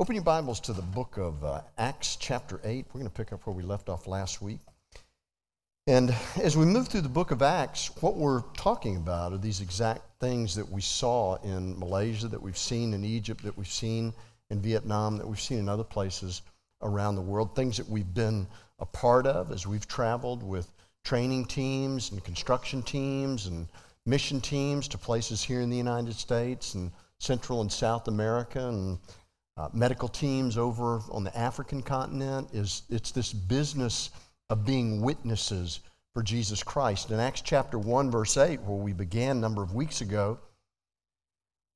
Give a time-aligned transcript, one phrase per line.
[0.00, 2.86] Open your Bibles to the book of uh, Acts, chapter 8.
[2.88, 4.60] We're going to pick up where we left off last week.
[5.86, 9.60] And as we move through the book of Acts, what we're talking about are these
[9.60, 14.14] exact things that we saw in Malaysia, that we've seen in Egypt, that we've seen
[14.48, 16.40] in Vietnam, that we've seen in other places
[16.80, 18.46] around the world, things that we've been
[18.78, 20.72] a part of as we've traveled with
[21.04, 23.68] training teams and construction teams and
[24.06, 28.98] mission teams to places here in the United States and Central and South America and
[29.60, 32.48] uh, medical teams over on the African continent.
[32.52, 34.10] Is it's this business
[34.48, 35.80] of being witnesses
[36.14, 37.10] for Jesus Christ.
[37.10, 40.38] In Acts chapter 1, verse 8, where we began a number of weeks ago,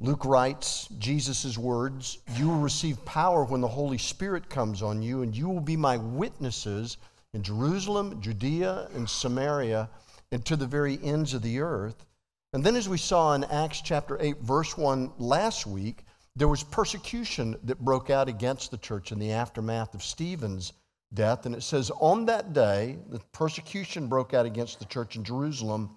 [0.01, 5.23] Luke writes Jesus' words You will receive power when the Holy Spirit comes on you,
[5.23, 6.97] and you will be my witnesses
[7.35, 9.91] in Jerusalem, Judea, and Samaria,
[10.33, 12.07] and to the very ends of the earth.
[12.55, 16.05] And then, as we saw in Acts chapter 8, verse 1 last week,
[16.37, 20.73] there was persecution that broke out against the church in the aftermath of Stephen's
[21.13, 21.47] death.
[21.47, 25.91] And it says, On that day, the persecution broke out against the church in Jerusalem.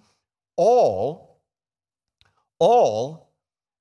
[0.56, 1.40] All,
[2.58, 3.32] all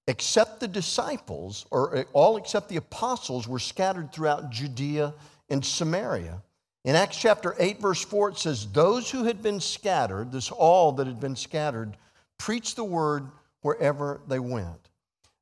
[0.08, 5.14] except the disciples, or eh, all except the apostles, were scattered throughout Judea
[5.49, 6.42] and Samaria.
[6.86, 10.94] In Acts chapter 8, verse 4, it says, Those who had been scattered, this all
[10.94, 11.97] that had been scattered,
[12.38, 13.27] preached the word
[13.61, 14.89] wherever they went.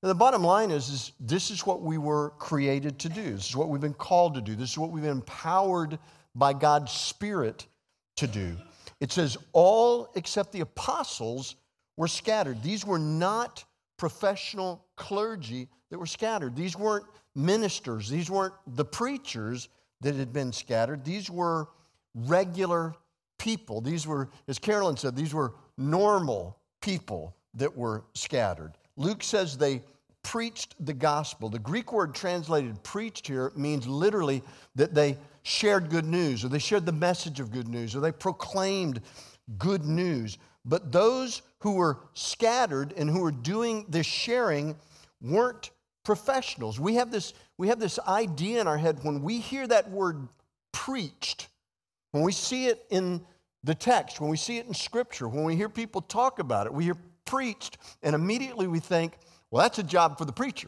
[0.05, 3.33] And the bottom line is, is this is what we were created to do.
[3.33, 4.55] This is what we've been called to do.
[4.55, 5.97] This is what we've been empowered
[6.35, 7.65] by God's Spirit
[8.17, 8.55] to do.
[8.99, 11.55] It says, all except the apostles
[11.97, 12.61] were scattered.
[12.61, 13.65] These were not
[13.97, 16.55] professional clergy that were scattered.
[16.55, 18.07] These weren't ministers.
[18.07, 19.69] These weren't the preachers
[20.01, 21.03] that had been scattered.
[21.03, 21.69] These were
[22.13, 22.93] regular
[23.39, 23.81] people.
[23.81, 28.73] These were, as Carolyn said, these were normal people that were scattered.
[28.97, 29.81] Luke says they
[30.25, 31.49] preached the gospel.
[31.49, 34.41] The Greek word translated preached here means literally
[34.73, 38.11] that they shared good news, or they shared the message of good news, or they
[38.11, 39.01] proclaimed
[39.59, 40.39] good news.
[40.65, 44.75] But those who were scattered and who were doing this sharing
[45.21, 45.69] weren't
[46.03, 46.79] professionals.
[46.79, 50.27] We have this, we have this idea in our head when we hear that word
[50.71, 51.49] preached,
[52.13, 53.21] when we see it in
[53.63, 56.73] the text, when we see it in Scripture, when we hear people talk about it,
[56.73, 59.19] we hear preached, and immediately we think,
[59.55, 60.67] well, that's a job for the preacher.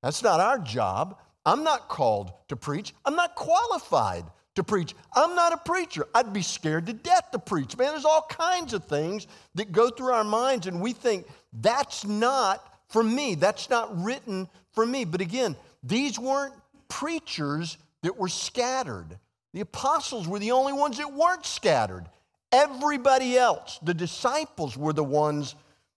[0.00, 1.18] That's not our job.
[1.44, 2.94] I'm not called to preach.
[3.04, 4.22] I'm not qualified
[4.54, 4.94] to preach.
[5.12, 6.06] I'm not a preacher.
[6.14, 7.76] I'd be scared to death to preach.
[7.76, 12.04] Man, there's all kinds of things that go through our minds, and we think that's
[12.04, 13.34] not for me.
[13.34, 15.04] That's not written for me.
[15.04, 16.54] But again, these weren't
[16.88, 19.18] preachers that were scattered.
[19.52, 22.04] The apostles were the only ones that weren't scattered.
[22.52, 25.56] Everybody else, the disciples, were the ones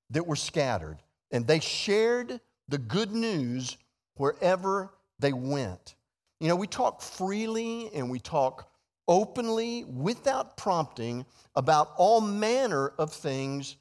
[0.09, 0.97] that were scattered
[1.35, 3.75] and they shared the good news
[4.16, 5.96] wherever they went.
[6.40, 8.72] You know, we talk freely and we talk
[9.07, 11.25] openly without prompting
[11.56, 13.75] about all manner of things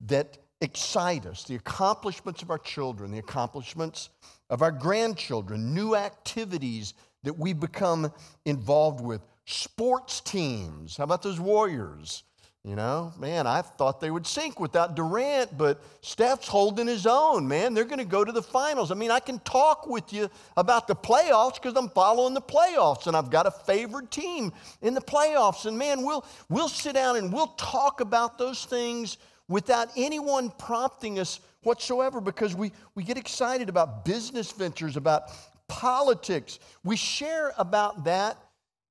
[0.00, 4.08] that excite us the accomplishments of our children, the accomplishments
[4.48, 8.10] of our grandchildren, new activities that we become
[8.46, 10.96] involved with, sports teams.
[10.96, 12.24] How about those Warriors?
[12.66, 17.46] You know, man, I thought they would sink without Durant, but Steph's holding his own,
[17.46, 17.74] man.
[17.74, 18.90] They're going to go to the finals.
[18.90, 23.06] I mean, I can talk with you about the playoffs because I'm following the playoffs
[23.06, 25.66] and I've got a favored team in the playoffs.
[25.66, 31.18] And man, we'll, we'll sit down and we'll talk about those things without anyone prompting
[31.18, 35.24] us whatsoever because we, we get excited about business ventures, about
[35.68, 36.60] politics.
[36.82, 38.38] We share about that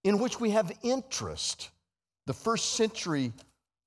[0.04, 1.72] in which we have interest.
[2.28, 3.34] The first century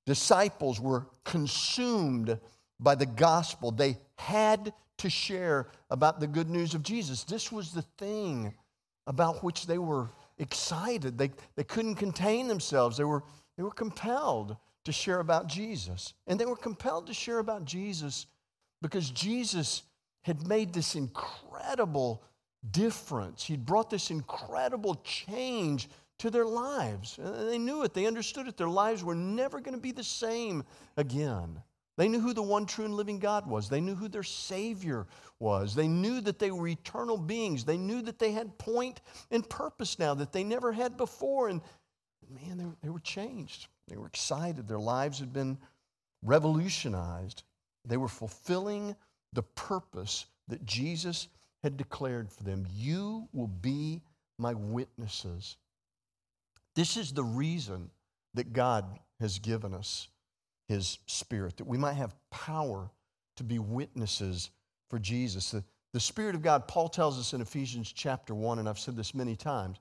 [0.07, 2.39] disciples were consumed
[2.79, 3.69] by the gospel.
[3.69, 7.23] They had to share about the good news of Jesus.
[7.25, 8.55] This was the thing
[9.05, 10.09] about which they were
[10.39, 11.17] excited.
[11.17, 12.97] They, they couldn't contain themselves.
[12.97, 13.23] They were,
[13.57, 16.13] they were compelled to share about Jesus.
[16.25, 18.27] And they were compelled to share about Jesus
[18.81, 19.83] because Jesus
[20.21, 22.23] had made this incredible
[22.71, 23.43] difference.
[23.43, 25.89] He'd brought this incredible change
[26.19, 27.17] to their lives.
[27.17, 28.57] They knew it, they understood it.
[28.57, 30.63] Their lives were never going to be the same
[30.95, 31.61] again.
[31.97, 33.69] They knew who the one true and living God was.
[33.69, 35.07] They knew who their Savior
[35.39, 35.73] was.
[35.73, 37.65] They knew that they were eternal beings.
[37.65, 41.49] They knew that they had point and purpose now that they never had before.
[41.49, 41.61] And
[42.29, 43.67] man, they, they were changed.
[43.87, 44.67] They were excited.
[44.67, 45.57] Their lives had been
[46.23, 47.43] revolutionized.
[47.83, 48.95] They were fulfilling
[49.33, 51.29] the purpose that Jesus
[51.63, 52.67] had declared for them.
[52.75, 54.03] You will be
[54.37, 55.57] my witnesses
[56.77, 57.89] this is the reason
[58.35, 58.85] that God
[59.19, 60.09] has given us
[60.67, 62.91] His Spirit, that we might have power
[63.37, 64.51] to be witnesses
[64.87, 65.49] for Jesus.
[65.49, 65.63] The,
[65.93, 69.15] the Spirit of God, Paul tells us in Ephesians chapter 1, and I've said this
[69.15, 69.79] many times,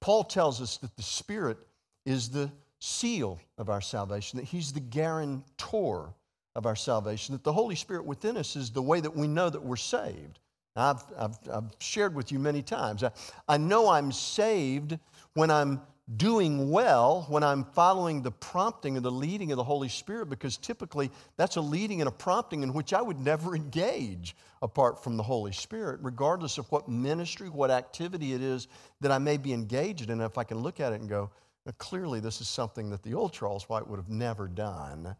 [0.00, 1.58] Paul tells us that the Spirit
[2.06, 6.14] is the seal of our salvation, that He's the guarantor
[6.56, 9.50] of our salvation, that the Holy Spirit within us is the way that we know
[9.50, 10.38] that we're saved.
[10.76, 13.04] I've, I've, I've shared with you many times.
[13.04, 13.10] I,
[13.46, 14.98] I know I'm saved
[15.34, 15.82] when I'm
[16.16, 20.56] doing well, when I'm following the prompting and the leading of the Holy Spirit, because
[20.56, 25.16] typically that's a leading and a prompting in which I would never engage apart from
[25.16, 28.68] the Holy Spirit, regardless of what ministry, what activity it is
[29.00, 30.20] that I may be engaged in.
[30.20, 31.30] If I can look at it and go,
[31.78, 35.16] clearly this is something that the old Charles White would have never done,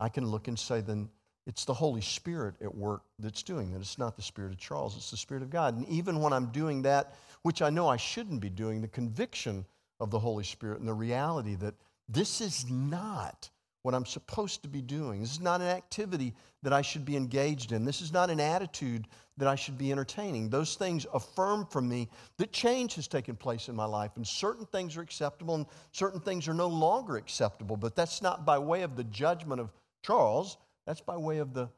[0.00, 1.08] I can look and say, then
[1.46, 3.80] it's the Holy Spirit at work that's doing that.
[3.80, 5.76] It's not the Spirit of Charles, it's the Spirit of God.
[5.76, 9.64] And even when I'm doing that, which I know I shouldn't be doing, the conviction
[10.02, 11.74] of the Holy Spirit and the reality that
[12.08, 13.48] this is not
[13.82, 15.20] what I'm supposed to be doing.
[15.20, 16.34] This is not an activity
[16.64, 17.84] that I should be engaged in.
[17.84, 19.06] This is not an attitude
[19.36, 20.50] that I should be entertaining.
[20.50, 22.08] Those things affirm for me
[22.38, 26.20] that change has taken place in my life, and certain things are acceptable and certain
[26.20, 27.76] things are no longer acceptable.
[27.76, 29.70] But that's not by way of the judgment of
[30.04, 31.68] Charles, that's by way of the,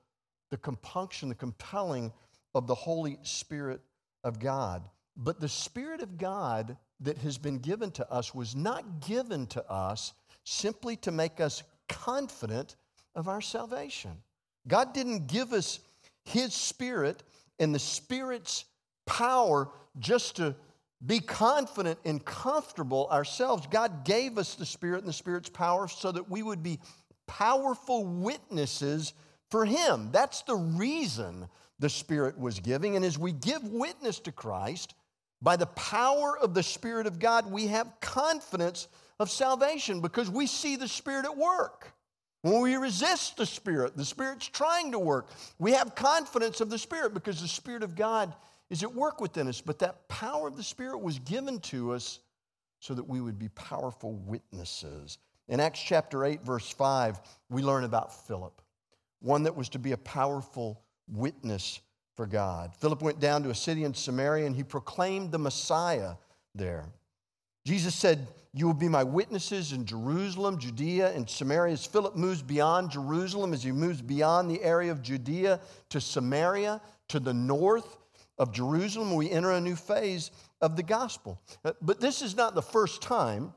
[0.50, 2.10] the compunction, the compelling
[2.54, 3.82] of the Holy Spirit
[4.24, 4.82] of God.
[5.14, 9.70] But the Spirit of God that has been given to us was not given to
[9.70, 10.12] us
[10.44, 12.76] simply to make us confident
[13.14, 14.12] of our salvation.
[14.66, 15.80] God didn't give us
[16.24, 17.22] His Spirit
[17.58, 18.64] and the Spirit's
[19.06, 20.54] power just to
[21.04, 23.66] be confident and comfortable ourselves.
[23.70, 26.80] God gave us the Spirit and the Spirit's power so that we would be
[27.26, 29.12] powerful witnesses
[29.50, 30.10] for Him.
[30.12, 31.46] That's the reason
[31.78, 32.96] the Spirit was giving.
[32.96, 34.94] And as we give witness to Christ,
[35.44, 38.88] by the power of the Spirit of God, we have confidence
[39.20, 41.92] of salvation because we see the Spirit at work.
[42.40, 45.28] When we resist the Spirit, the Spirit's trying to work.
[45.58, 48.34] We have confidence of the Spirit because the Spirit of God
[48.70, 49.60] is at work within us.
[49.60, 52.20] But that power of the Spirit was given to us
[52.80, 55.18] so that we would be powerful witnesses.
[55.48, 57.20] In Acts chapter 8, verse 5,
[57.50, 58.62] we learn about Philip,
[59.20, 61.80] one that was to be a powerful witness
[62.14, 62.72] for God.
[62.76, 66.14] Philip went down to a city in Samaria and he proclaimed the Messiah
[66.54, 66.86] there.
[67.64, 71.72] Jesus said, You will be my witnesses in Jerusalem, Judea, and Samaria.
[71.72, 76.80] As Philip moves beyond Jerusalem, as he moves beyond the area of Judea to Samaria,
[77.08, 77.96] to the north
[78.38, 80.30] of Jerusalem, we enter a new phase
[80.60, 81.40] of the gospel.
[81.64, 83.52] Uh, but this is not the first time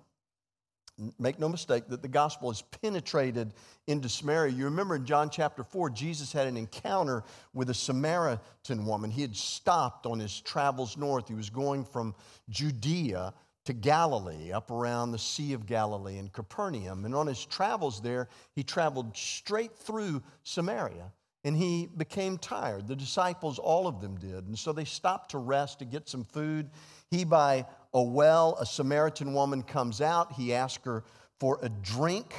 [1.20, 3.54] Make no mistake that the gospel has penetrated
[3.86, 4.52] into Samaria.
[4.52, 7.24] You remember in John chapter 4, Jesus had an encounter
[7.54, 9.12] with a Samaritan woman.
[9.12, 11.28] He had stopped on his travels north.
[11.28, 12.16] He was going from
[12.50, 13.34] Judea
[13.66, 17.06] to Galilee, up around the Sea of Galilee and Capernaum.
[17.06, 21.12] And on his travels there, he traveled straight through Samaria
[21.44, 22.88] and he became tired.
[22.88, 24.48] The disciples, all of them did.
[24.48, 26.70] And so they stopped to rest to get some food.
[27.12, 30.34] He, by a well, a Samaritan woman comes out.
[30.34, 31.04] He asks her
[31.40, 32.34] for a drink,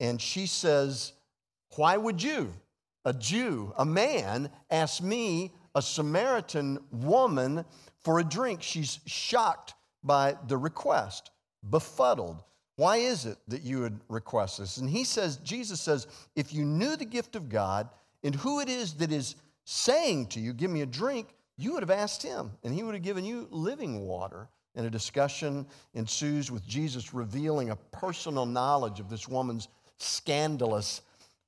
[0.00, 1.12] and she says,
[1.76, 2.52] Why would you,
[3.04, 7.64] a Jew, a man, ask me, a Samaritan woman,
[8.02, 8.62] for a drink?
[8.62, 11.30] She's shocked by the request,
[11.68, 12.42] befuddled.
[12.76, 14.78] Why is it that you would request this?
[14.78, 17.88] And he says, Jesus says, if you knew the gift of God
[18.24, 21.82] and who it is that is saying to you, Give me a drink, you would
[21.82, 24.48] have asked him, and he would have given you living water.
[24.76, 31.02] And a discussion ensues with Jesus revealing a personal knowledge of this woman's scandalous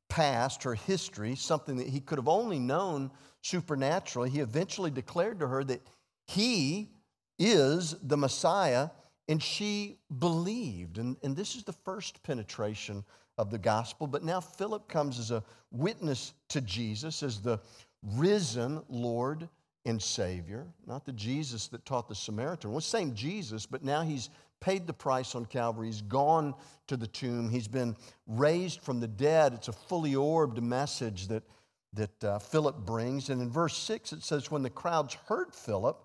[0.08, 3.10] past, her history, something that he could have only known
[3.42, 4.30] supernaturally.
[4.30, 5.82] He eventually declared to her that
[6.26, 6.90] he
[7.38, 8.90] is the Messiah,
[9.28, 10.98] and she believed.
[10.98, 13.04] And, and this is the first penetration
[13.38, 14.06] of the gospel.
[14.06, 15.42] But now Philip comes as a
[15.72, 17.58] witness to Jesus, as the
[18.02, 19.48] risen Lord
[19.86, 22.72] and Savior, not the Jesus that taught the Samaritan.
[22.72, 25.86] Well, same Jesus, but now he's paid the price on Calvary.
[25.86, 26.54] He's gone
[26.88, 27.48] to the tomb.
[27.48, 29.54] He's been raised from the dead.
[29.54, 31.44] It's a fully orbed message that,
[31.92, 33.30] that uh, Philip brings.
[33.30, 35.96] And in verse 6, it says, When the crowds heard Philip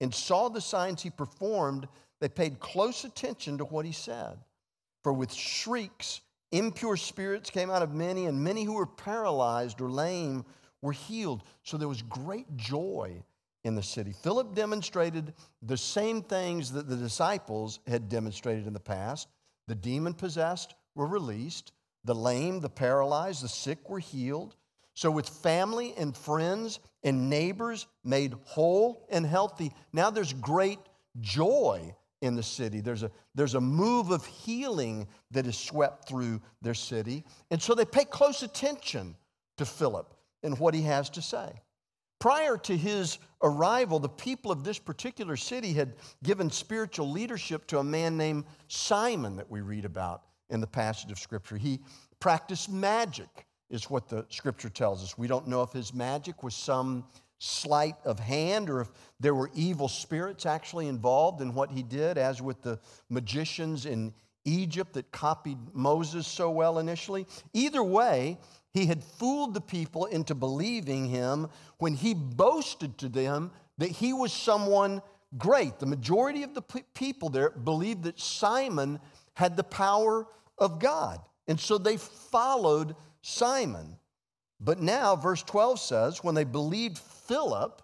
[0.00, 1.88] and saw the signs he performed,
[2.20, 4.38] they paid close attention to what he said.
[5.02, 9.90] For with shrieks, impure spirits came out of many, and many who were paralyzed or
[9.90, 10.46] lame
[10.82, 11.42] were healed.
[11.62, 13.22] So there was great joy
[13.64, 14.12] in the city.
[14.12, 19.28] Philip demonstrated the same things that the disciples had demonstrated in the past.
[19.66, 21.72] The demon possessed were released,
[22.04, 24.54] the lame, the paralyzed, the sick were healed.
[24.94, 30.78] So, with family and friends and neighbors made whole and healthy, now there's great
[31.20, 32.80] joy in the city.
[32.80, 37.24] There's a, there's a move of healing that is swept through their city.
[37.50, 39.16] And so they pay close attention
[39.58, 41.60] to Philip and what he has to say.
[42.18, 47.78] Prior to his arrival, the people of this particular city had given spiritual leadership to
[47.78, 51.56] a man named Simon that we read about in the passage of Scripture.
[51.56, 51.80] He
[52.20, 55.18] practiced magic, is what the Scripture tells us.
[55.18, 57.04] We don't know if his magic was some
[57.38, 58.88] sleight of hand or if
[59.20, 62.78] there were evil spirits actually involved in what he did, as with the
[63.10, 64.14] magicians in
[64.46, 67.26] Egypt that copied Moses so well initially.
[67.52, 68.38] Either way,
[68.76, 74.12] he had fooled the people into believing him when he boasted to them that he
[74.12, 75.00] was someone
[75.38, 75.78] great.
[75.78, 76.62] The majority of the
[76.94, 79.00] people there believed that Simon
[79.32, 80.26] had the power
[80.58, 81.20] of God.
[81.48, 83.96] And so they followed Simon.
[84.60, 87.80] But now, verse 12 says, when they believed Philip,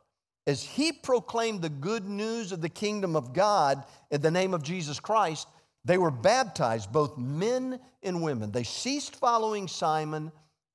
[0.46, 4.62] as he proclaimed the good news of the kingdom of God in the name of
[4.62, 5.48] Jesus Christ,
[5.86, 8.52] they were baptized, both men and women.
[8.52, 10.32] They ceased following Simon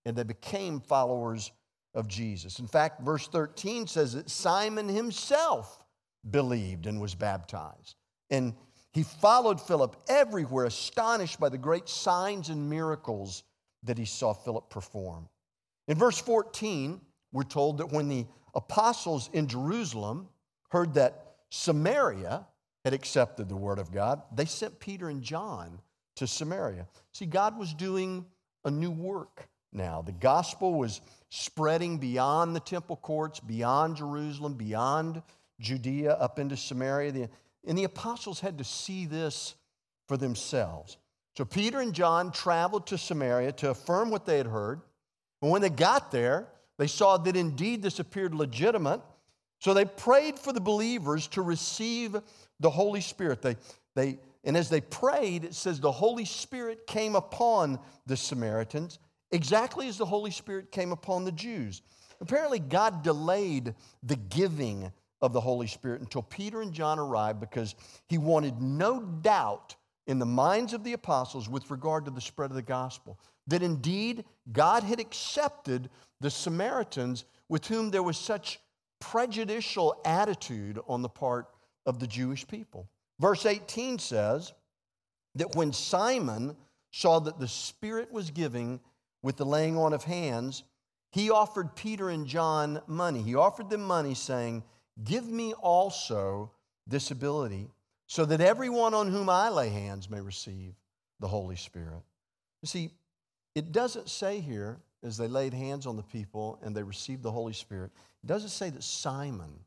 [0.08, 1.52] and they became followers
[1.94, 2.60] of Jesus.
[2.60, 5.84] In fact, verse 13 says that Simon himself
[6.30, 7.96] believed and was baptized.
[8.30, 8.54] And
[8.94, 13.44] he followed Philip everywhere, astonished by the great signs and miracles
[13.84, 15.28] that he saw Philip perform.
[15.88, 17.02] In verse 14,
[17.34, 20.30] we're told that when the apostles in Jerusalem
[20.70, 22.48] heard that Samaria
[22.86, 25.80] had accepted the word of God, they sent Peter and John
[26.16, 26.88] to Samaria.
[27.14, 28.26] See, God was doing
[28.64, 30.02] a new work now.
[30.02, 35.22] The gospel was spreading beyond the temple courts, beyond Jerusalem, beyond
[35.60, 37.30] Judea, up into Samaria.
[37.66, 39.56] And the apostles had to see this
[40.08, 40.98] for themselves.
[41.36, 44.82] So Peter and John traveled to Samaria to affirm what they had heard.
[45.42, 46.48] And when they got there,
[46.78, 49.02] they saw that indeed this appeared legitimate.
[49.60, 52.16] So they prayed for the believers to receive
[52.60, 53.42] the Holy Spirit.
[53.42, 53.56] They,
[53.96, 59.00] they, and as they prayed, it says the Holy Spirit came upon the Samaritans,
[59.32, 61.82] exactly as the Holy Spirit came upon the Jews.
[62.22, 64.92] Apparently, God delayed the giving
[65.22, 67.76] of the Holy Spirit until Peter and John arrived because
[68.08, 72.50] he wanted no doubt in the minds of the apostles with regard to the spread
[72.50, 75.90] of the gospel that indeed God had accepted
[76.22, 78.60] the Samaritans with whom there was such
[79.00, 81.48] prejudicial attitude on the part
[81.86, 82.90] of the Jewish people.
[83.20, 84.54] Verse 18 says
[85.36, 86.56] that when Simon
[86.92, 88.80] saw that the Spirit was giving
[89.22, 90.64] with the laying on of hands,
[91.12, 93.22] he offered Peter and John money.
[93.22, 94.64] He offered them money, saying,
[95.04, 96.52] Give me also
[96.86, 97.70] this ability,
[98.08, 100.74] so that everyone on whom I lay hands may receive
[101.20, 102.04] the Holy Spirit.
[102.62, 102.92] You see,
[103.56, 107.32] it doesn't say here, as they laid hands on the people and they received the
[107.32, 107.92] Holy Spirit,
[108.24, 109.60] it doesn't say that Simon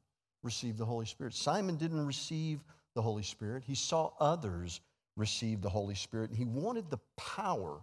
[0.43, 1.35] received the Holy Spirit.
[1.35, 2.61] Simon didn't receive
[2.95, 4.81] the Holy Spirit, he saw others
[5.17, 7.81] receive the Holy Spirit, and he wanted the power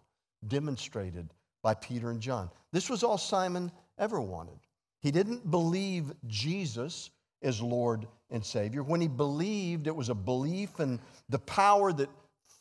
[0.47, 1.29] demonstrated
[1.67, 2.49] by Peter and John.
[2.71, 4.57] This was all Simon ever wanted.
[5.01, 7.09] He didn't believe Jesus
[7.41, 8.83] as Lord and Savior.
[8.83, 10.97] When he believed, it was a belief in
[11.27, 12.09] the power that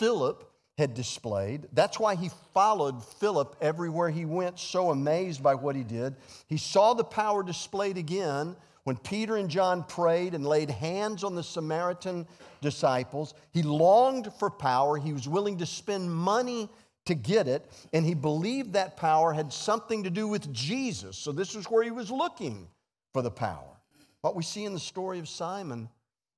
[0.00, 1.68] Philip had displayed.
[1.72, 6.16] That's why he followed Philip everywhere he went, so amazed by what he did.
[6.48, 11.34] He saw the power displayed again when Peter and John prayed and laid hands on
[11.34, 12.24] the Samaritan
[12.60, 14.96] disciples, he longed for power.
[14.96, 16.68] He was willing to spend money
[17.06, 21.16] to get it, and he believed that power had something to do with Jesus.
[21.16, 22.68] So, this is where he was looking
[23.12, 23.76] for the power.
[24.20, 25.88] What we see in the story of Simon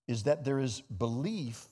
[0.07, 1.67] is that there is belief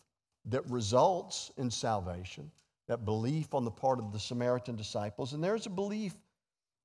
[0.46, 2.50] that results in salvation,
[2.88, 6.14] that belief on the part of the Samaritan disciples, and there's a belief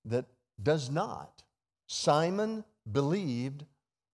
[0.05, 0.25] that
[0.63, 1.43] does not.
[1.87, 3.65] Simon believed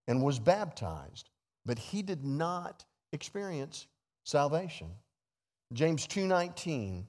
[0.07, 1.29] and was baptized,
[1.65, 3.87] but he did not experience
[4.23, 4.89] salvation.
[5.73, 7.05] James 2:19,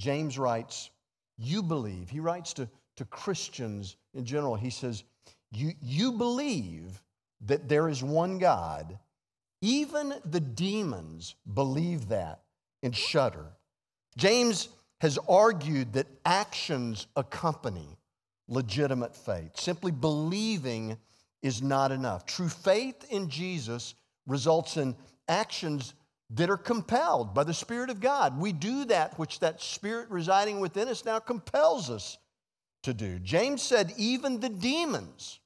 [0.00, 0.90] James writes,
[1.36, 4.56] "You believe." He writes to, to Christians in general.
[4.56, 5.04] He says,
[5.52, 7.02] you, you believe
[7.46, 8.98] that there is one God.
[9.60, 12.40] Even the demons believe that
[12.82, 13.46] and shudder.
[14.16, 14.68] James
[15.00, 17.98] has argued that actions accompany
[18.48, 19.58] legitimate faith.
[19.58, 20.96] Simply believing
[21.42, 22.26] is not enough.
[22.26, 23.94] True faith in Jesus
[24.26, 24.96] results in
[25.28, 25.94] actions
[26.30, 28.38] that are compelled by the Spirit of God.
[28.38, 32.18] We do that which that Spirit residing within us now compels us
[32.84, 33.18] to do.
[33.18, 35.40] James said, even the demons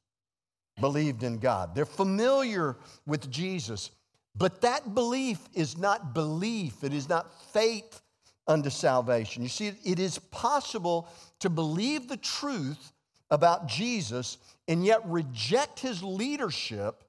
[0.81, 1.75] believed in God.
[1.75, 2.76] They're familiar
[3.07, 3.91] with Jesus,
[4.37, 8.03] but that belief is not belief, it is not faith
[8.47, 9.43] unto salvation.
[9.43, 11.09] You see, it is possible
[11.41, 12.93] to believe the truth
[13.31, 14.38] about Jesus
[14.69, 17.05] and yet reject his leadership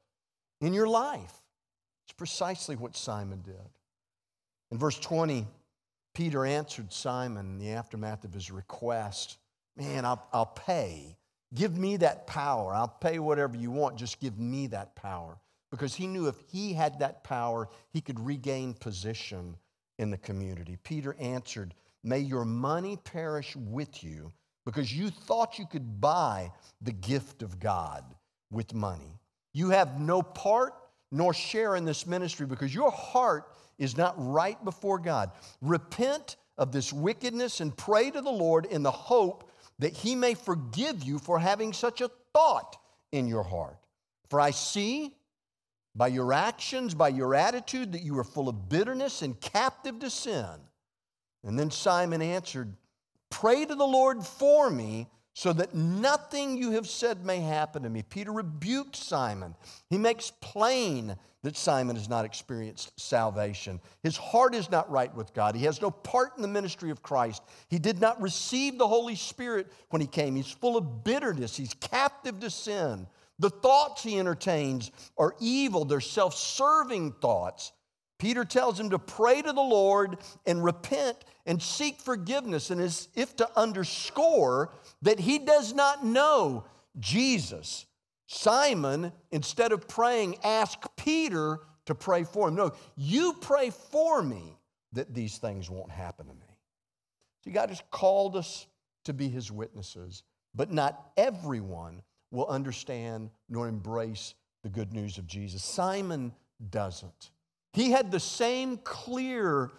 [0.62, 1.34] in your life.
[2.18, 3.70] Precisely what Simon did.
[4.72, 5.48] In verse 20,
[6.14, 9.38] Peter answered Simon in the aftermath of his request
[9.78, 11.18] Man, I'll, I'll pay
[11.56, 12.74] Give me that power.
[12.74, 13.98] I'll pay whatever you want.
[13.98, 15.38] Just give me that power.
[15.72, 19.56] Because he knew if he had that power, he could regain position
[19.98, 20.78] in the community.
[20.84, 24.32] Peter answered, May your money perish with you
[24.66, 28.04] because you thought you could buy the gift of God
[28.52, 29.20] with money.
[29.54, 30.74] You have no part
[31.12, 35.32] nor share in this ministry because your heart is not right before God.
[35.62, 40.34] Repent of this wickedness and pray to the Lord in the hope that he may
[40.34, 42.78] forgive you for having such a thought
[43.12, 43.78] in your heart.
[44.30, 45.14] For I see
[45.96, 50.10] by your actions, by your attitude, that you are full of bitterness and captive to
[50.10, 50.60] sin.
[51.44, 52.74] And then Simon answered,
[53.30, 57.90] Pray to the Lord for me so that nothing you have said may happen to
[57.90, 58.02] me.
[58.02, 59.54] Peter rebuked Simon.
[59.90, 63.82] He makes plain that Simon has not experienced salvation.
[64.02, 65.54] His heart is not right with God.
[65.54, 67.44] He has no part in the ministry of Christ.
[67.68, 70.38] He did not receive the Holy Spirit when he came.
[70.38, 71.58] He's full of bitterness.
[71.58, 73.06] He's captive to sin.
[73.38, 77.74] The thoughts he entertains are evil, they're self serving thoughts.
[78.18, 83.08] Peter tells him to pray to the Lord and repent and seek forgiveness, and as
[83.14, 86.66] if to underscore that he does not know
[87.00, 87.86] Jesus.
[88.28, 92.56] Simon, instead of praying, asked Peter to pray for him.
[92.56, 94.58] No, you pray for me
[94.94, 96.58] that these things won't happen to me.
[97.44, 98.66] See, God has called us
[99.04, 100.24] to be his witnesses,
[100.56, 105.64] but not everyone will understand nor embrace the good news of Jesus.
[105.64, 106.34] Simon
[106.72, 107.30] doesn't.
[107.76, 109.70] He had the same clear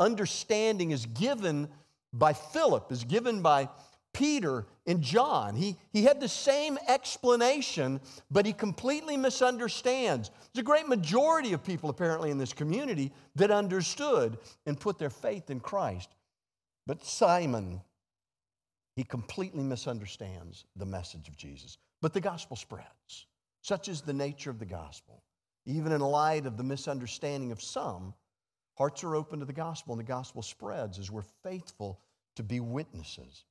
[0.00, 1.68] understanding as given
[2.12, 3.68] by Philip, as given by
[4.12, 5.54] Peter and John.
[5.54, 10.32] He, he had the same explanation, but he completely misunderstands.
[10.52, 15.10] There's a great majority of people, apparently, in this community that understood and put their
[15.10, 16.08] faith in Christ.
[16.88, 17.82] But Simon,
[18.96, 21.78] he completely misunderstands the message of Jesus.
[22.02, 23.26] But the gospel spreads.
[23.62, 25.22] Such is the nature of the gospel.
[25.68, 28.14] Even in light of the misunderstanding of some,
[28.78, 32.00] hearts are open to the gospel and the gospel spreads as we're faithful
[32.36, 33.44] to be witnesses.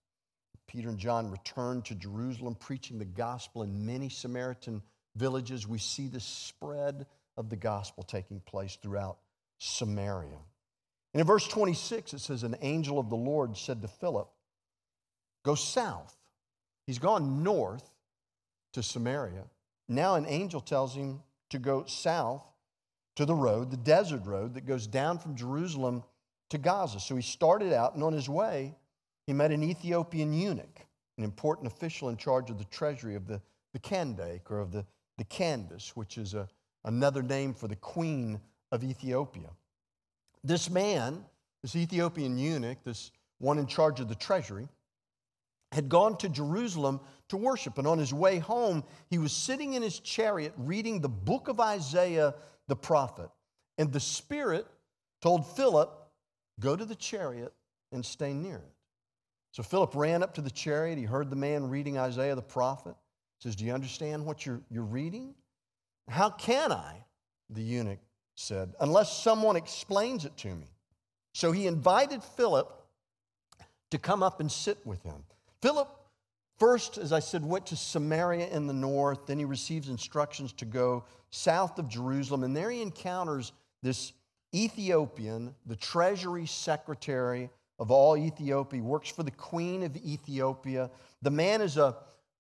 [0.68, 4.82] Peter and John returned to Jerusalem preaching the gospel in many Samaritan
[5.16, 5.68] villages.
[5.68, 7.06] We see the spread
[7.38, 9.20] of the gospel taking place throughout
[9.60, 10.40] Samaria.
[11.14, 14.28] And in verse 26, it says, An angel of the Lord said to Philip,
[15.44, 16.16] Go south.
[16.88, 17.88] He's gone north
[18.74, 19.44] to Samaria.
[19.88, 22.44] Now an angel tells him to go south
[23.16, 26.04] to the road, the desert road that goes down from Jerusalem
[26.50, 27.00] to Gaza.
[27.00, 28.76] So he started out, and on his way,
[29.26, 30.86] he met an Ethiopian eunuch,
[31.18, 33.42] an important official in charge of the treasury of the,
[33.74, 34.86] the Kandake or of the,
[35.18, 36.48] the Candace, which is a,
[36.86, 38.40] another name for the queen
[38.72, 39.50] of Ethiopia.
[40.44, 41.26] This man,
[41.62, 44.68] this Ethiopian eunuch, this one in charge of the treasury,
[45.72, 47.00] had gone to Jerusalem
[47.30, 47.78] to worship.
[47.78, 51.60] And on his way home, he was sitting in his chariot reading the book of
[51.60, 52.36] Isaiah
[52.68, 53.30] the prophet.
[53.78, 54.66] And the Spirit
[55.22, 55.94] told Philip,
[56.60, 57.54] Go to the chariot
[57.92, 58.74] and stay near it.
[59.52, 60.98] So Philip ran up to the chariot.
[60.98, 62.96] He heard the man reading Isaiah the prophet.
[63.40, 65.36] He says, Do you understand what you're, you're reading?
[66.10, 67.04] How can I?
[67.50, 68.00] The eunuch
[68.36, 70.68] said, Unless someone explains it to me.
[71.34, 72.72] So he invited Philip
[73.92, 75.24] to come up and sit with him.
[75.62, 75.90] Philip
[76.58, 79.26] first, as I said, went to Samaria in the north.
[79.26, 82.44] Then he receives instructions to go south of Jerusalem.
[82.44, 83.52] And there he encounters
[83.84, 84.14] this
[84.56, 90.90] Ethiopian, the treasury secretary of all Ethiopia, works for the queen of Ethiopia.
[91.22, 91.98] The man is a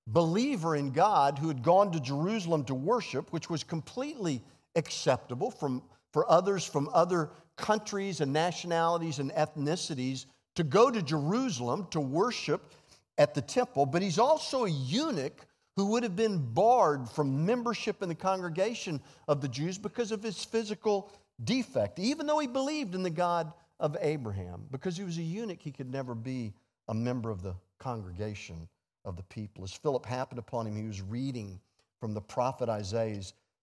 [0.08, 4.41] believer in God who had gone to Jerusalem to worship, which was completely
[4.75, 10.25] acceptable from, for others from other countries and nationalities and ethnicities
[10.56, 12.73] to go to Jerusalem to worship
[13.17, 18.01] at the temple, but he's also a eunuch who would have been barred from membership
[18.01, 21.12] in the congregation of the Jews because of his physical
[21.43, 21.99] defect.
[21.99, 25.71] Even though he believed in the God of Abraham, because he was a eunuch, he
[25.71, 26.53] could never be
[26.88, 28.67] a member of the congregation
[29.06, 29.63] of the people.
[29.63, 31.60] As Philip happened upon him, he was reading
[31.99, 33.21] from the prophet Isaiah,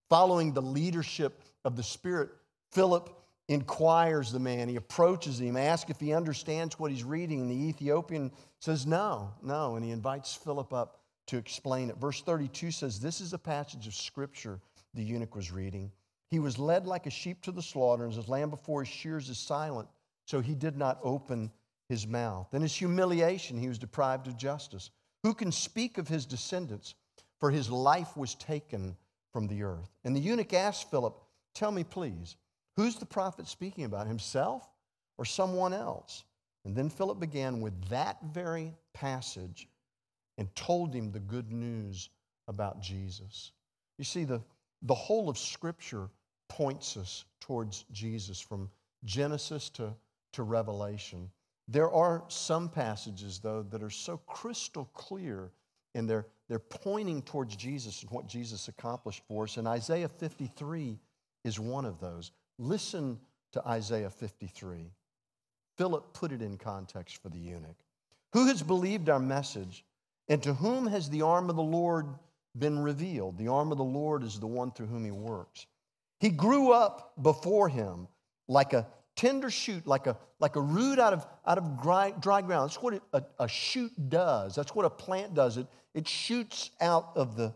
[0.08, 2.30] following the leadership of the Spirit.
[2.70, 4.68] Philip inquires the man.
[4.68, 7.40] He approaches him, asks if he understands what he's reading.
[7.40, 8.30] And the Ethiopian
[8.60, 9.76] says, No, no.
[9.76, 11.96] And he invites Philip up to explain it.
[11.96, 14.60] Verse 32 says, This is a passage of scripture
[14.94, 15.90] the eunuch was reading.
[16.30, 19.28] He was led like a sheep to the slaughter, and his lamb before his shears
[19.28, 19.88] is silent,
[20.26, 21.50] so he did not open
[21.88, 22.52] his mouth.
[22.54, 24.90] In his humiliation, he was deprived of justice.
[25.22, 26.94] Who can speak of his descendants?
[27.40, 28.96] For his life was taken
[29.32, 29.90] from the earth.
[30.04, 31.20] And the eunuch asked Philip,
[31.54, 32.36] Tell me, please,
[32.76, 34.68] Who's the prophet speaking about, himself
[35.18, 36.24] or someone else?
[36.64, 39.68] And then Philip began with that very passage
[40.38, 42.08] and told him the good news
[42.48, 43.52] about Jesus.
[43.98, 44.42] You see, the,
[44.82, 46.08] the whole of Scripture
[46.48, 48.70] points us towards Jesus from
[49.04, 49.94] Genesis to,
[50.32, 51.30] to Revelation.
[51.68, 55.50] There are some passages, though, that are so crystal clear
[55.94, 59.56] and they're, they're pointing towards Jesus and what Jesus accomplished for us.
[59.56, 60.98] And Isaiah 53
[61.44, 62.32] is one of those.
[62.58, 63.18] Listen
[63.52, 64.90] to Isaiah 53.
[65.76, 67.76] Philip put it in context for the eunuch.
[68.32, 69.84] Who has believed our message,
[70.28, 72.06] and to whom has the arm of the Lord
[72.56, 73.38] been revealed?
[73.38, 75.66] The arm of the Lord is the one through whom he works.
[76.20, 78.08] He grew up before him
[78.48, 78.86] like a
[79.16, 82.70] tender shoot, like a, like a root out of, out of dry, dry ground.
[82.70, 84.54] That's what it, a, a shoot does.
[84.54, 85.56] That's what a plant does.
[85.56, 87.54] It, it shoots out of the,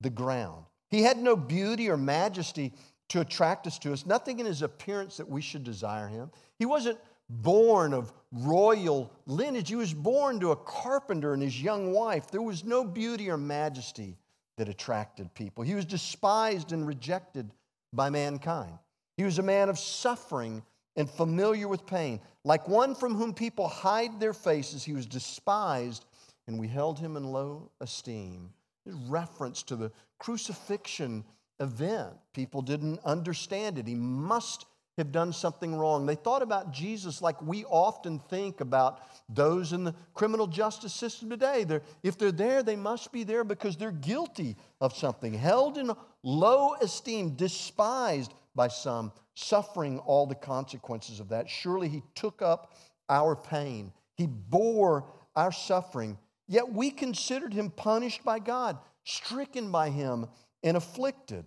[0.00, 0.64] the ground.
[0.90, 2.72] He had no beauty or majesty
[3.10, 6.30] to attract us to us, nothing in his appearance that we should desire him.
[6.58, 11.92] He wasn't born of royal lineage, he was born to a carpenter and his young
[11.92, 12.30] wife.
[12.30, 14.16] There was no beauty or majesty
[14.56, 15.64] that attracted people.
[15.64, 17.50] He was despised and rejected
[17.92, 18.78] by mankind.
[19.16, 20.62] He was a man of suffering
[20.96, 22.20] and familiar with pain.
[22.44, 26.04] Like one from whom people hide their faces, he was despised,
[26.46, 28.52] and we held him in low esteem.
[28.84, 31.24] His reference to the crucifixion
[31.60, 32.14] event.
[32.32, 33.86] People didn't understand it.
[33.86, 34.66] He must
[34.98, 36.04] have done something wrong.
[36.04, 41.30] They thought about Jesus like we often think about those in the criminal justice system
[41.30, 41.64] today.
[41.64, 45.92] They're, if they're there, they must be there because they're guilty of something, held in
[46.22, 51.48] low esteem, despised by some, suffering all the consequences of that.
[51.48, 52.74] Surely he took up
[53.08, 56.18] our pain, he bore our suffering.
[56.46, 60.26] Yet we considered him punished by God, stricken by him,
[60.62, 61.44] and afflicted.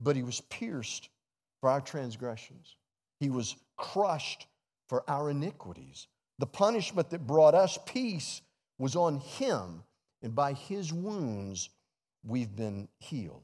[0.00, 1.08] But he was pierced
[1.60, 2.76] for our transgressions,
[3.20, 4.46] he was crushed
[4.88, 6.08] for our iniquities.
[6.38, 8.42] The punishment that brought us peace
[8.78, 9.84] was on him,
[10.20, 11.70] and by his wounds
[12.24, 13.42] we've been healed.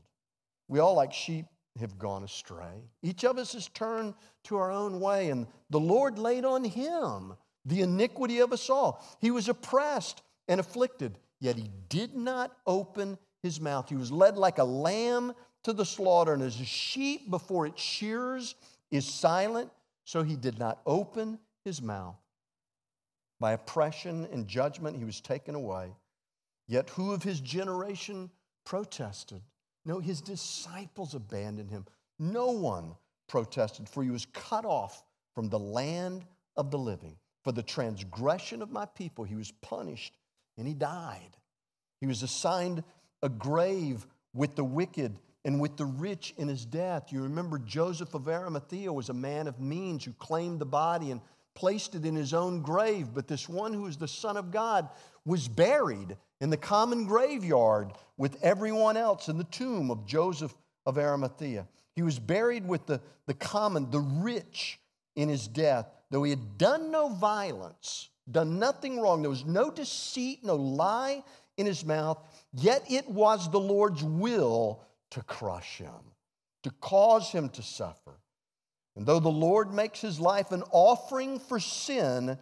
[0.69, 1.47] We all, like sheep,
[1.79, 2.91] have gone astray.
[3.03, 4.15] Each of us has turned
[4.45, 9.05] to our own way, and the Lord laid on him the iniquity of us all.
[9.21, 13.89] He was oppressed and afflicted, yet he did not open his mouth.
[13.89, 17.83] He was led like a lamb to the slaughter, and as a sheep before its
[17.83, 18.55] shears
[18.91, 19.71] is silent,
[20.05, 22.17] so he did not open his mouth.
[23.39, 25.93] By oppression and judgment, he was taken away.
[26.67, 28.31] Yet who of his generation
[28.65, 29.43] protested?
[29.85, 31.87] No, his disciples abandoned him.
[32.19, 32.95] No one
[33.29, 35.03] protested, for he was cut off
[35.35, 36.25] from the land
[36.57, 37.17] of the living.
[37.43, 40.13] For the transgression of my people, he was punished
[40.59, 41.37] and he died.
[42.01, 42.85] He was assigned
[43.23, 47.13] a grave with the wicked and with the rich in his death.
[47.13, 51.21] You remember Joseph of Arimathea was a man of means who claimed the body and
[51.55, 53.09] placed it in his own grave.
[53.15, 54.89] But this one who is the Son of God
[55.25, 60.55] was buried in the common graveyard with everyone else in the tomb of Joseph
[60.87, 61.67] of Arimathea.
[61.97, 64.79] He was buried with the, the common, the rich
[65.17, 69.23] in his death, though he had done no violence, done nothing wrong.
[69.23, 71.23] There was no deceit, no lie
[71.61, 72.19] in his mouth.
[72.53, 76.15] Yet it was the Lord's will to crush him,
[76.63, 78.19] to cause him to suffer.
[78.97, 82.39] And though the Lord makes his life an offering for sin,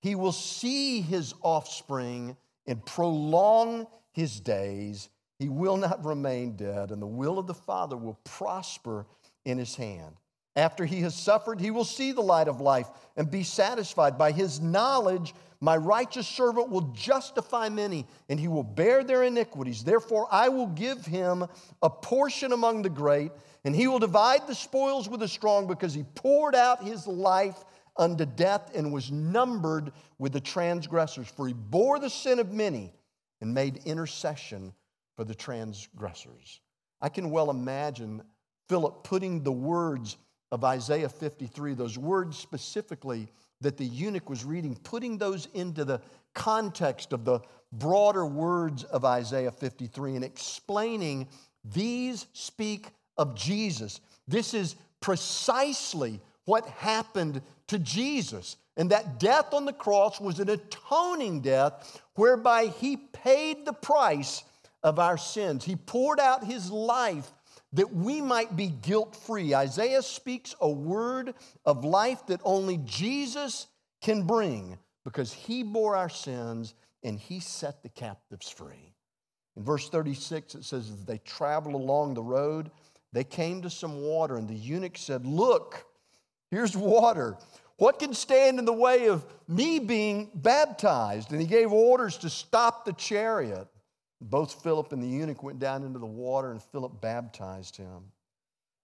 [0.00, 2.36] he will see his offspring
[2.66, 5.08] and prolong his days.
[5.38, 9.06] He will not remain dead, and the will of the Father will prosper
[9.44, 10.16] in his hand.
[10.56, 14.16] After he has suffered, he will see the light of life and be satisfied.
[14.16, 19.82] By his knowledge, my righteous servant will justify many, and he will bear their iniquities.
[19.82, 21.44] Therefore, I will give him
[21.82, 23.32] a portion among the great,
[23.64, 27.64] and he will divide the spoils with the strong, because he poured out his life
[27.96, 31.28] unto death and was numbered with the transgressors.
[31.28, 32.92] For he bore the sin of many
[33.40, 34.72] and made intercession
[35.16, 36.60] for the transgressors.
[37.00, 38.22] I can well imagine
[38.68, 40.16] Philip putting the words
[40.54, 43.26] of Isaiah 53, those words specifically
[43.60, 46.00] that the eunuch was reading, putting those into the
[46.32, 47.40] context of the
[47.72, 51.26] broader words of Isaiah 53 and explaining
[51.64, 52.86] these speak
[53.18, 54.00] of Jesus.
[54.28, 58.56] This is precisely what happened to Jesus.
[58.76, 64.44] And that death on the cross was an atoning death whereby he paid the price
[64.84, 65.64] of our sins.
[65.64, 67.32] He poured out his life
[67.74, 69.54] that we might be guilt free.
[69.54, 71.34] Isaiah speaks a word
[71.64, 73.66] of life that only Jesus
[74.00, 78.94] can bring because he bore our sins and he set the captives free.
[79.56, 82.70] In verse 36, it says, As they traveled along the road,
[83.12, 85.86] they came to some water, and the eunuch said, Look,
[86.50, 87.36] here's water.
[87.76, 91.32] What can stand in the way of me being baptized?
[91.32, 93.68] And he gave orders to stop the chariot.
[94.20, 98.04] Both Philip and the eunuch went down into the water, and Philip baptized him.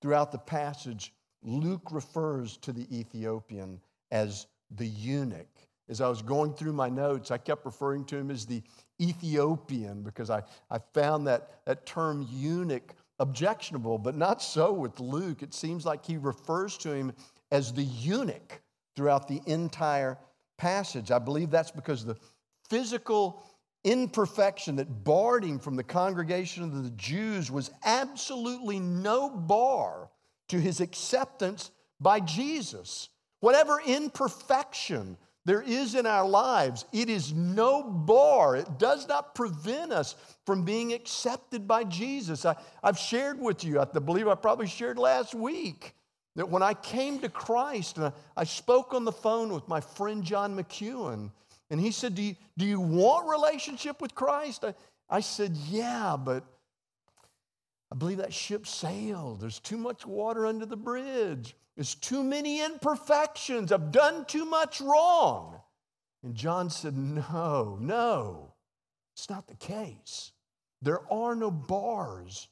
[0.02, 1.12] Throughout the passage,
[1.42, 5.48] Luke refers to the Ethiopian as the eunuch.
[5.88, 8.62] As I was going through my notes, I kept referring to him as the
[9.00, 15.42] Ethiopian because I, I found that, that term eunuch objectionable, but not so with Luke.
[15.42, 17.12] It seems like he refers to him
[17.50, 18.62] as the eunuch
[18.94, 20.18] throughout the entire
[20.58, 21.10] passage.
[21.10, 22.16] I believe that's because the
[22.68, 23.42] physical
[23.84, 30.10] imperfection that barred him from the congregation of the Jews was absolutely no bar
[30.48, 33.08] to his acceptance by Jesus.
[33.40, 35.16] Whatever imperfection
[35.46, 38.56] there is in our lives, it is no bar.
[38.56, 40.14] It does not prevent us
[40.44, 42.44] from being accepted by Jesus.
[42.44, 45.94] I, have shared with you, I believe I probably shared last week,
[46.36, 49.80] that when I came to Christ and I, I spoke on the phone with my
[49.80, 51.30] friend John McEwen,
[51.70, 54.64] and he said, Do you, do you want relationship with Christ?
[54.64, 54.74] I,
[55.08, 56.44] I said, Yeah, but
[57.92, 59.40] I believe that ship sailed.
[59.40, 61.56] There's too much water under the bridge.
[61.76, 63.72] There's too many imperfections.
[63.72, 65.60] I've done too much wrong.
[66.22, 68.52] And John said, No, no,
[69.14, 70.32] it's not the case.
[70.82, 72.48] There are no bars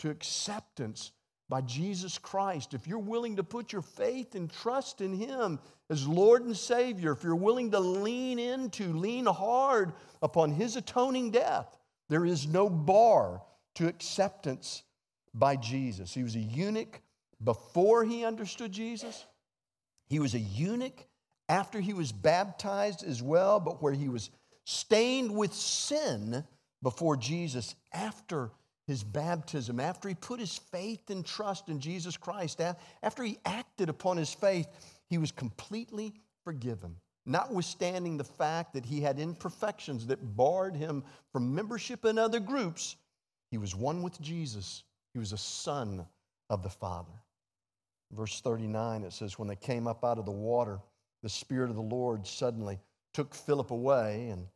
[0.00, 1.12] to acceptance
[1.48, 2.74] by Jesus Christ.
[2.74, 5.58] If you're willing to put your faith and trust in Him
[5.92, 11.30] as Lord and Savior, if you're willing to lean into, lean hard upon His atoning
[11.30, 11.76] death,
[12.08, 13.42] there is no bar
[13.74, 14.84] to acceptance
[15.34, 16.14] by Jesus.
[16.14, 17.00] He was a eunuch
[17.44, 19.26] before he understood Jesus,
[20.08, 21.06] he was a eunuch
[21.48, 24.30] after he was baptized as well, but where he was
[24.64, 26.44] stained with sin
[26.82, 28.50] before Jesus after
[28.86, 32.60] his baptism, after he put his faith and trust in Jesus Christ,
[33.02, 34.66] after he acted upon his faith,
[35.12, 36.96] he was completely forgiven.
[37.26, 42.96] Notwithstanding the fact that he had imperfections that barred him from membership in other groups,
[43.50, 44.84] he was one with Jesus.
[45.12, 46.06] He was a son
[46.48, 47.12] of the Father.
[48.10, 50.80] Verse 39, it says, When they came up out of the water,
[51.22, 52.78] the Spirit of the Lord suddenly
[53.12, 54.46] took Philip away, and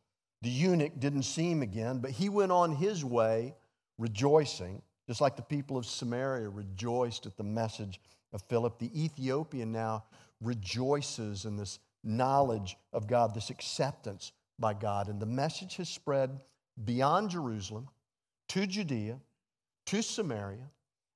[0.41, 3.55] the eunuch didn't see him again, but he went on his way
[3.99, 8.01] rejoicing, just like the people of Samaria rejoiced at the message
[8.33, 8.79] of Philip.
[8.79, 10.05] The Ethiopian now
[10.41, 15.09] rejoices in this knowledge of God, this acceptance by God.
[15.09, 16.41] And the message has spread
[16.85, 17.89] beyond Jerusalem
[18.49, 19.19] to Judea,
[19.87, 20.71] to Samaria.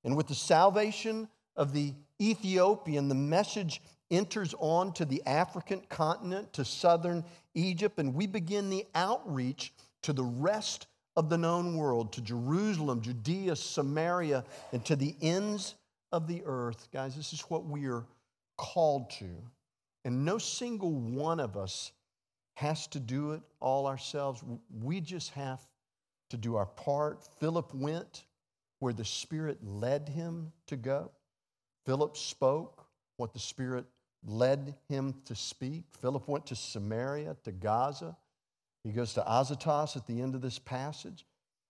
[0.05, 6.53] And with the salvation of the Ethiopian, the message enters on to the African continent,
[6.55, 12.13] to southern Egypt, and we begin the outreach to the rest of the known world,
[12.13, 15.75] to Jerusalem, Judea, Samaria, and to the ends
[16.13, 16.89] of the earth.
[16.93, 18.05] Guys, this is what we are
[18.61, 19.27] called to.
[20.05, 21.93] And no single one of us
[22.55, 24.45] has to do it all ourselves.
[24.83, 25.61] We just have
[26.29, 27.27] to do our part.
[27.41, 28.25] Philip went
[28.81, 31.11] where the Spirit led him to go.
[31.87, 32.85] Philip spoke
[33.17, 33.87] what the Spirit
[34.27, 35.85] led him to speak.
[35.99, 38.15] Philip went to Samaria, to Gaza.
[38.85, 41.25] He goes to Azotus at the end of this passage.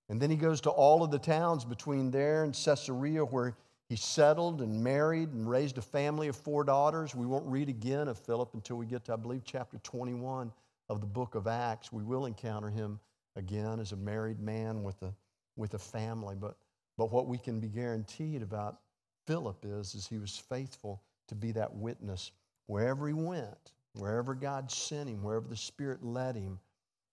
[0.08, 3.54] And then he goes to all of the towns between there and Caesarea where
[3.90, 7.12] he settled and married and raised a family of four daughters.
[7.12, 10.52] We won't read again of Philip until we get to, I believe, chapter 21
[10.88, 11.92] of the book of Acts.
[11.92, 13.00] We will encounter him
[13.34, 15.12] again as a married man with a,
[15.56, 16.36] with a family.
[16.38, 16.54] But,
[16.96, 18.78] but what we can be guaranteed about
[19.26, 22.30] Philip is, is he was faithful to be that witness
[22.68, 26.60] wherever he went, wherever God sent him, wherever the Spirit led him.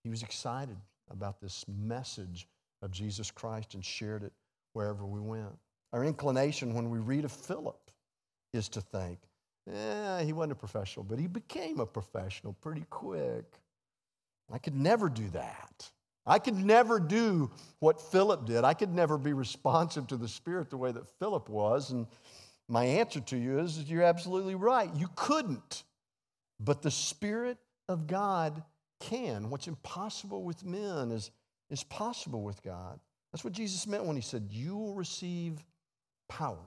[0.03, 0.77] He was excited
[1.09, 2.47] about this message
[2.83, 4.33] of Jesus Christ and shared it
[4.73, 5.57] wherever we went.
[5.93, 7.79] Our inclination when we read of Philip
[8.53, 9.19] is to think,
[9.71, 13.45] eh, he wasn't a professional, but he became a professional pretty quick.
[14.51, 15.91] I could never do that.
[16.25, 18.65] I could never do what Philip did.
[18.65, 21.91] I could never be responsive to the Spirit the way that Philip was.
[21.91, 22.05] And
[22.67, 24.93] my answer to you is, you're absolutely right.
[24.93, 25.83] You couldn't.
[26.59, 28.61] But the Spirit of God
[28.99, 29.49] can.
[29.49, 31.31] What's impossible with men is,
[31.69, 32.99] is possible with God.
[33.31, 35.63] That's what Jesus meant when he said, You will receive
[36.27, 36.65] power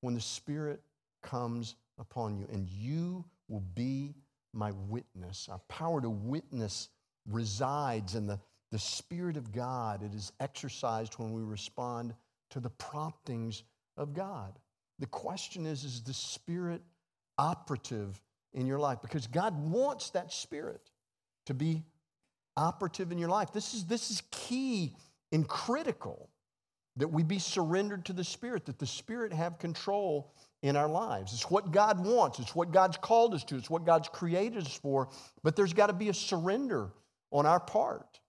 [0.00, 0.82] when the Spirit
[1.22, 4.14] comes upon you, and you will be
[4.52, 5.48] my witness.
[5.50, 6.88] Our power to witness
[7.28, 8.40] resides in the,
[8.70, 10.02] the Spirit of God.
[10.02, 12.14] It is exercised when we respond
[12.50, 13.62] to the promptings
[13.96, 14.58] of God.
[14.98, 16.82] The question is is the Spirit
[17.38, 18.20] operative
[18.52, 18.98] in your life?
[19.00, 20.90] Because God wants that Spirit
[21.46, 21.82] to be
[22.56, 23.52] operative in your life.
[23.52, 24.94] This is, this is key
[25.32, 26.28] and critical
[26.96, 31.32] that we be surrendered to the Spirit, that the Spirit have control in our lives.
[31.32, 34.74] It's what God wants, it's what God's called us to, it's what God's created us
[34.74, 35.08] for,
[35.42, 36.90] but there's got to be a surrender
[37.30, 38.20] on our part.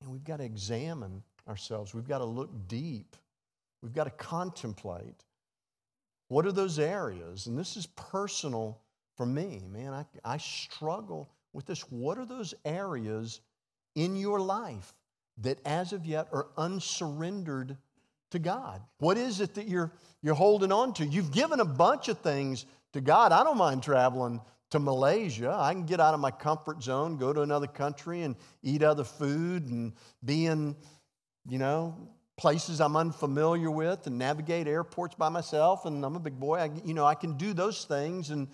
[0.00, 3.16] And we've got to examine ourselves, we've got to look deep,
[3.82, 5.24] we've got to contemplate.
[6.28, 7.48] What are those areas?
[7.48, 8.80] And this is personal
[9.16, 9.92] for me, man.
[9.92, 11.80] I, I struggle with this.
[11.90, 13.40] What are those areas
[13.96, 14.94] in your life
[15.40, 17.76] that as of yet are unsurrendered
[18.30, 18.82] to God?
[18.98, 21.06] What is it that you're, you're holding on to?
[21.06, 23.32] You've given a bunch of things to God.
[23.32, 25.56] I don't mind traveling to Malaysia.
[25.58, 29.04] I can get out of my comfort zone, go to another country and eat other
[29.04, 29.92] food and
[30.24, 30.76] be in,
[31.48, 31.96] you know,
[32.36, 35.86] places I'm unfamiliar with and navigate airports by myself.
[35.86, 36.58] And I'm a big boy.
[36.58, 38.48] I, you know, I can do those things, and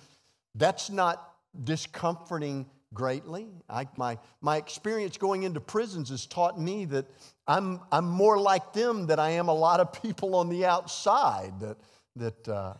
[0.54, 3.48] that's not discomforting greatly.
[3.68, 7.06] I, my, my experience going into prisons has taught me that
[7.46, 11.60] I'm, I'm more like them than I am a lot of people on the outside.
[11.60, 11.76] That,
[12.16, 12.74] that uh,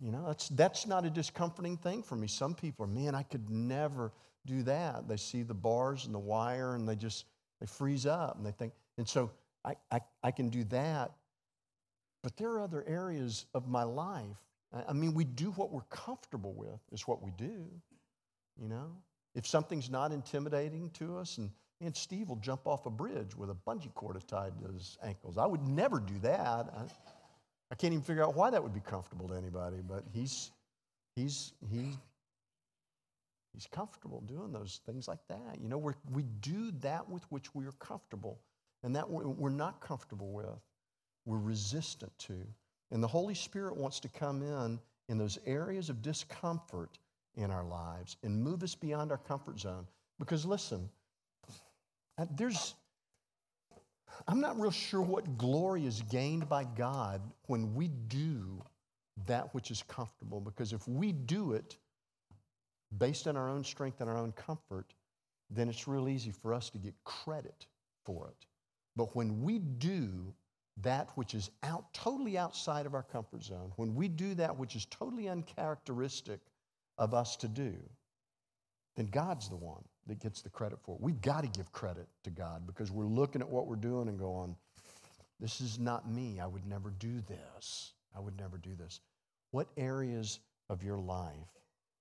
[0.00, 2.28] you know, that's, that's not a discomforting thing for me.
[2.28, 4.12] Some people are, man, I could never
[4.46, 5.08] do that.
[5.08, 7.24] They see the bars and the wire and they just,
[7.60, 9.30] they freeze up and they think, and so
[9.64, 11.12] I, I, I can do that.
[12.22, 14.36] But there are other areas of my life.
[14.86, 17.64] I mean, we do what we're comfortable with, is what we do,
[18.60, 18.90] you know?
[19.38, 21.48] If something's not intimidating to us, and,
[21.80, 25.38] and Steve will jump off a bridge with a bungee cord tied to his ankles.
[25.38, 26.66] I would never do that.
[26.76, 26.82] I,
[27.70, 30.50] I can't even figure out why that would be comfortable to anybody, but he's,
[31.14, 31.92] he's, he,
[33.54, 35.60] he's comfortable doing those things like that.
[35.62, 38.40] You know, we we do that with which we are comfortable,
[38.82, 40.46] and that we're not comfortable with,
[41.26, 42.34] we're resistant to.
[42.90, 46.98] And the Holy Spirit wants to come in in those areas of discomfort
[47.38, 49.86] in our lives and move us beyond our comfort zone.
[50.18, 50.90] Because listen,
[52.18, 52.74] uh, there's,
[54.26, 58.62] I'm not real sure what glory is gained by God when we do
[59.26, 60.40] that which is comfortable.
[60.40, 61.76] Because if we do it
[62.98, 64.92] based on our own strength and our own comfort,
[65.50, 67.66] then it's real easy for us to get credit
[68.04, 68.46] for it.
[68.96, 70.34] But when we do
[70.82, 74.74] that which is out totally outside of our comfort zone, when we do that which
[74.74, 76.40] is totally uncharacteristic
[76.98, 77.74] of us to do,
[78.96, 81.00] then God's the one that gets the credit for it.
[81.00, 84.18] We've got to give credit to God because we're looking at what we're doing and
[84.18, 84.56] going,
[85.40, 86.40] this is not me.
[86.40, 87.92] I would never do this.
[88.16, 89.00] I would never do this.
[89.52, 91.32] What areas of your life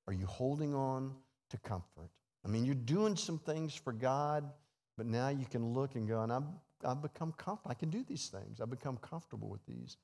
[0.08, 1.14] are you holding on
[1.52, 2.10] to comfort?
[2.44, 4.50] I mean, you're doing some things for God,
[4.98, 6.44] but now you can look and go, and I've,
[6.84, 7.72] I've become comfortable.
[7.72, 8.60] I can do these things.
[8.62, 9.98] I've become comfortable with these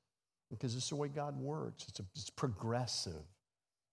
[0.52, 1.86] because is the way God works.
[1.88, 3.24] It's, a, it's progressive.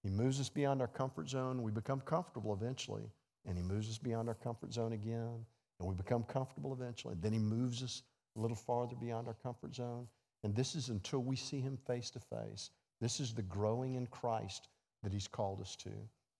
[0.02, 1.62] He moves us beyond our comfort zone.
[1.62, 3.10] We become comfortable eventually.
[3.46, 5.44] And He moves us beyond our comfort zone again.
[5.78, 7.16] And we become comfortable eventually.
[7.20, 8.02] Then He moves us
[8.36, 10.06] a little farther beyond our comfort zone.
[10.42, 12.70] And this is until we see Him face to face.
[13.00, 14.68] This is the growing in Christ
[15.02, 15.90] that He's called us to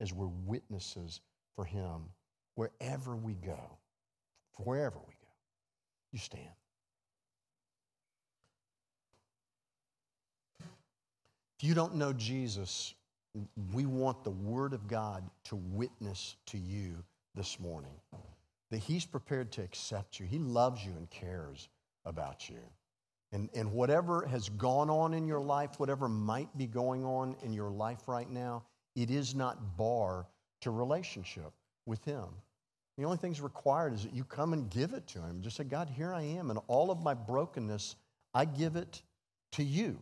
[0.01, 1.21] as we're witnesses
[1.55, 2.05] for Him
[2.55, 3.79] wherever we go.
[4.57, 5.29] Wherever we go.
[6.13, 6.49] You stand.
[11.59, 12.95] If you don't know Jesus,
[13.73, 16.97] we want the Word of God to witness to you
[17.35, 17.95] this morning
[18.71, 20.27] that He's prepared to accept you.
[20.27, 21.69] He loves you and cares
[22.05, 22.61] about you.
[23.33, 27.53] And, and whatever has gone on in your life, whatever might be going on in
[27.53, 28.65] your life right now,
[28.97, 30.27] it is not bar
[30.63, 31.53] to relationship
[31.87, 32.27] with Him.
[32.99, 35.43] The only thing's required is that you come and give it to Him.
[35.43, 37.95] Just say, God, here I am, and all of my brokenness,
[38.35, 39.03] I give it
[39.53, 39.99] to you.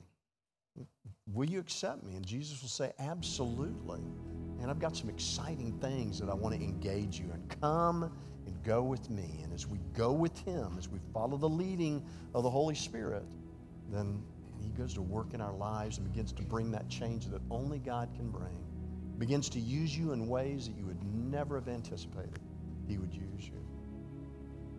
[1.32, 2.14] Will you accept me?
[2.16, 4.00] And Jesus will say, Absolutely.
[4.60, 7.42] And I've got some exciting things that I want to engage you in.
[7.60, 8.10] Come
[8.46, 9.40] and go with me.
[9.44, 13.24] And as we go with Him, as we follow the leading of the Holy Spirit,
[13.90, 14.22] then
[14.60, 17.78] He goes to work in our lives and begins to bring that change that only
[17.78, 18.64] God can bring.
[19.18, 22.40] Begins to use you in ways that you would never have anticipated
[22.88, 23.64] He would use you.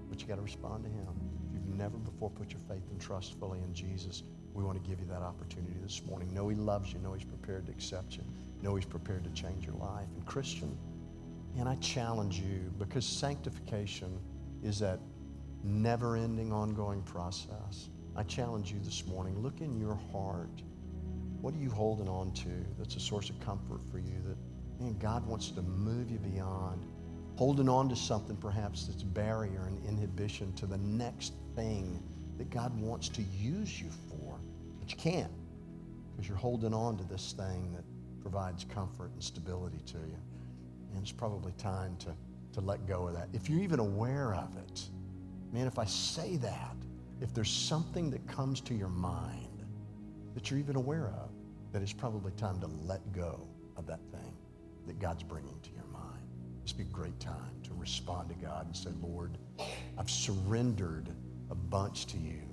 [0.09, 1.07] But you got to respond to Him.
[1.47, 4.23] If you've never before put your faith and trust fully in Jesus,
[4.59, 6.33] we want to give you that opportunity this morning.
[6.33, 6.99] Know He loves you.
[6.99, 8.23] Know He's prepared to accept you.
[8.61, 10.07] Know He's prepared to change your life.
[10.15, 10.77] And Christian,
[11.57, 14.19] and I challenge you because sanctification
[14.61, 14.99] is that
[15.63, 17.87] never ending, ongoing process.
[18.17, 20.61] I challenge you this morning look in your heart.
[21.39, 24.97] What are you holding on to that's a source of comfort for you that man,
[24.99, 26.85] God wants to move you beyond?
[27.37, 32.03] Holding on to something perhaps that's barrier and inhibition to the next thing
[32.39, 34.18] that God wants to use you for.
[34.89, 35.31] But you can't
[36.11, 37.83] because you're holding on to this thing that
[38.21, 40.17] provides comfort and stability to you.
[40.91, 42.15] And it's probably time to,
[42.53, 43.29] to let go of that.
[43.31, 44.89] If you're even aware of it,
[45.51, 46.75] man, if I say that,
[47.21, 49.63] if there's something that comes to your mind
[50.33, 51.29] that you're even aware of,
[51.71, 54.33] that it's probably time to let go of that thing
[54.87, 56.25] that God's bringing to your mind.
[56.63, 59.37] This be a great time to respond to God and say, Lord,
[59.99, 61.09] I've surrendered
[61.51, 62.48] a bunch to you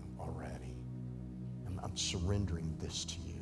[1.87, 3.41] I'm surrendering this to you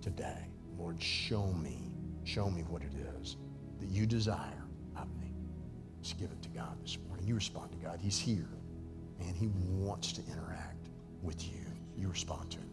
[0.00, 0.48] today.
[0.78, 1.92] Lord, show me,
[2.24, 3.36] show me what it is
[3.80, 4.64] that you desire
[4.96, 5.34] of me.
[6.00, 7.26] Just give it to God this morning.
[7.26, 7.98] You respond to God.
[8.00, 8.48] He's here,
[9.20, 10.88] and He wants to interact
[11.20, 11.66] with you.
[11.94, 12.70] You respond to Him.